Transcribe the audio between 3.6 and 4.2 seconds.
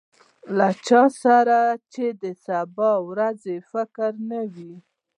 فکر